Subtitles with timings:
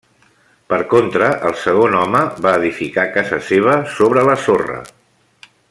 [0.71, 4.83] Per contra el segon home va edificar casa seva sobre la sorra.